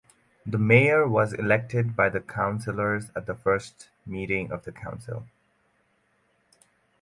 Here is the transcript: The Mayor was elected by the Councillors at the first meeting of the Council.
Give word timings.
The 0.47 0.57
Mayor 0.57 1.07
was 1.07 1.31
elected 1.31 1.95
by 1.95 2.09
the 2.09 2.21
Councillors 2.21 3.11
at 3.15 3.27
the 3.27 3.35
first 3.35 3.89
meeting 4.07 4.51
of 4.51 4.63
the 4.63 4.71
Council. 4.71 5.27